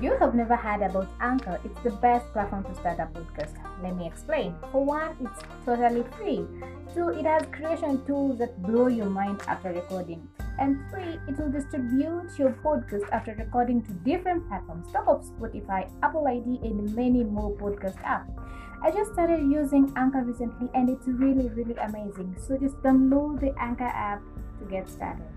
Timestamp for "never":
0.34-0.56